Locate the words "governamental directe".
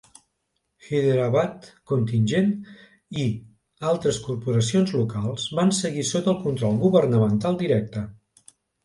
6.87-8.05